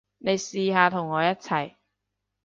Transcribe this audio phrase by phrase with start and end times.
[0.17, 1.75] 你試下同我一齊